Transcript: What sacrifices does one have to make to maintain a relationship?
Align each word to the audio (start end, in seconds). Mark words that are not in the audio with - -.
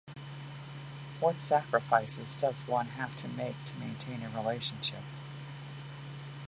What 1.19 1.39
sacrifices 1.39 2.35
does 2.35 2.67
one 2.67 2.87
have 2.87 3.15
to 3.17 3.27
make 3.27 3.63
to 3.65 3.77
maintain 3.79 4.23
a 4.23 4.31
relationship? 4.35 5.03